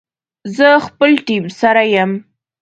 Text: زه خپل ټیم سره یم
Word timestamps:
زه 0.57 0.67
خپل 0.87 1.11
ټیم 1.27 1.43
سره 1.59 1.81
یم 1.95 2.11